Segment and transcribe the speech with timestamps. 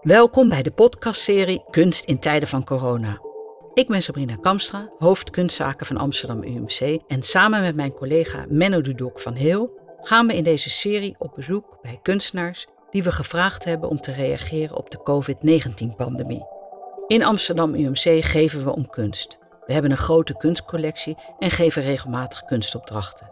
[0.00, 3.20] Welkom bij de podcastserie Kunst in tijden van corona.
[3.74, 8.80] Ik ben Sabrina Kamstra, hoofd kunstzaken van Amsterdam UMC en samen met mijn collega Menno
[8.80, 13.64] Dudok van Heel gaan we in deze serie op bezoek bij kunstenaars die we gevraagd
[13.64, 16.46] hebben om te reageren op de COVID-19-pandemie.
[17.06, 19.38] In Amsterdam UMC geven we om kunst.
[19.66, 23.30] We hebben een grote kunstcollectie en geven regelmatig kunstopdrachten.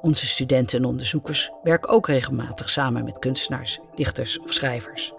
[0.00, 5.12] Onze studenten en onderzoekers werken ook regelmatig samen met kunstenaars, dichters of schrijvers.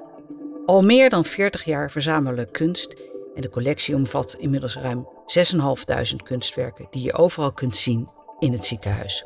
[0.65, 2.95] Al meer dan 40 jaar verzamelen kunst
[3.35, 5.07] en de collectie omvat inmiddels ruim
[5.55, 9.25] 6.500 kunstwerken die je overal kunt zien in het ziekenhuis.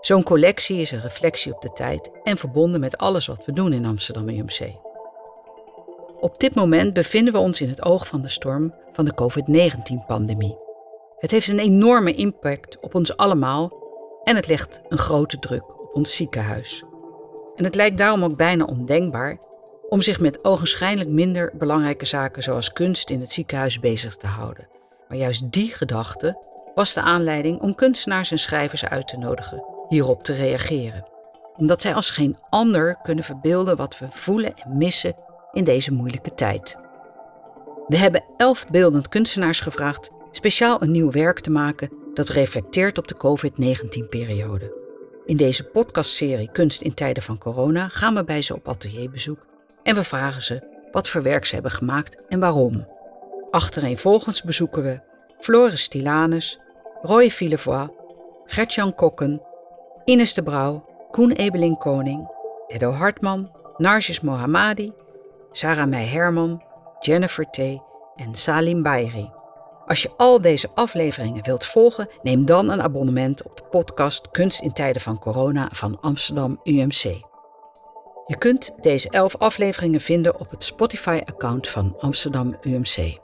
[0.00, 3.72] Zo'n collectie is een reflectie op de tijd en verbonden met alles wat we doen
[3.72, 4.72] in Amsterdam UMC.
[6.20, 10.58] Op dit moment bevinden we ons in het oog van de storm van de COVID-19-pandemie.
[11.18, 13.72] Het heeft een enorme impact op ons allemaal
[14.22, 16.84] en het legt een grote druk op ons ziekenhuis.
[17.54, 19.38] En het lijkt daarom ook bijna ondenkbaar
[19.94, 24.68] om zich met ogenschijnlijk minder belangrijke zaken zoals kunst in het ziekenhuis bezig te houden.
[25.08, 30.22] Maar juist die gedachte was de aanleiding om kunstenaars en schrijvers uit te nodigen hierop
[30.22, 31.08] te reageren.
[31.56, 35.14] Omdat zij als geen ander kunnen verbeelden wat we voelen en missen
[35.52, 36.76] in deze moeilijke tijd.
[37.86, 43.08] We hebben elf beeldend kunstenaars gevraagd speciaal een nieuw werk te maken dat reflecteert op
[43.08, 44.76] de COVID-19-periode.
[45.26, 49.52] In deze podcastserie Kunst in tijden van corona gaan we bij ze op atelierbezoek
[49.84, 52.86] en we vragen ze wat voor werk ze hebben gemaakt en waarom.
[53.50, 55.00] Achtereenvolgens bezoeken we
[55.38, 56.60] Floris Stilanus,
[57.02, 57.92] Roy Villevoix,
[58.44, 59.42] Gertjan Kokken,
[60.04, 62.30] Ines de Brouw, Koen Ebeling Koning,
[62.66, 64.92] Edo Hartman, Narjes Mohammadi,
[65.50, 66.62] Sarah Meij Herman,
[67.00, 67.58] Jennifer T.
[68.16, 69.30] en Salim Bayri.
[69.86, 74.60] Als je al deze afleveringen wilt volgen, neem dan een abonnement op de podcast Kunst
[74.60, 77.32] in tijden van corona van Amsterdam UMC.
[78.26, 83.18] Je kunt deze elf afleveringen vinden op het Spotify-account van Amsterdam UMC.